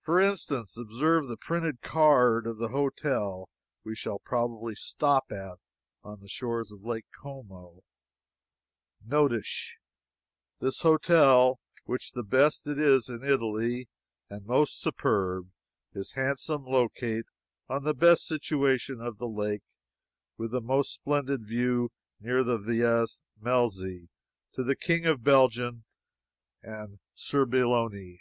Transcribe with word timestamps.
For 0.00 0.20
instance, 0.20 0.78
observe 0.78 1.26
the 1.26 1.36
printed 1.36 1.80
card 1.80 2.46
of 2.46 2.58
the 2.58 2.68
hotel 2.68 3.48
we 3.82 3.96
shall 3.96 4.20
probably 4.20 4.76
stop 4.76 5.32
at 5.32 5.58
on 6.04 6.20
the 6.20 6.28
shores 6.28 6.70
of 6.70 6.84
Lake 6.84 7.06
Como: 7.20 7.82
"NOTISH." 9.04 9.76
"This 10.60 10.82
hotel 10.82 11.58
which 11.84 12.12
the 12.12 12.22
best 12.22 12.68
it 12.68 12.78
is 12.78 13.08
in 13.08 13.24
Italy 13.24 13.88
and 14.30 14.46
most 14.46 14.80
superb, 14.80 15.50
is 15.94 16.12
handsome 16.12 16.64
locate 16.64 17.26
on 17.68 17.82
the 17.82 17.92
best 17.92 18.24
situation 18.24 19.00
of 19.00 19.18
the 19.18 19.26
lake, 19.26 19.64
with 20.36 20.52
the 20.52 20.60
most 20.60 20.94
splendid 20.94 21.44
view 21.44 21.90
near 22.20 22.44
the 22.44 22.58
Villas 22.58 23.18
Melzy, 23.42 24.10
to 24.52 24.62
the 24.62 24.76
King 24.76 25.06
of 25.06 25.24
Belgian, 25.24 25.82
and 26.62 27.00
Serbelloni. 27.16 28.20